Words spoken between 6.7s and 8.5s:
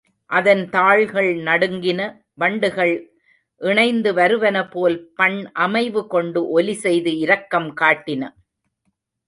செய்து இரக்கம் காட்டின.